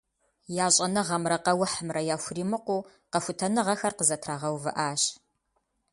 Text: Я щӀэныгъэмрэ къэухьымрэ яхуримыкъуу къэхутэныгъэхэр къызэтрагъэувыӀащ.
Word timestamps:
Я 0.65 0.67
щӀэныгъэмрэ 0.75 1.37
къэухьымрэ 1.45 2.01
яхуримыкъуу 2.15 2.85
къэхутэныгъэхэр 3.11 3.93
къызэтрагъэувыӀащ. 3.97 5.01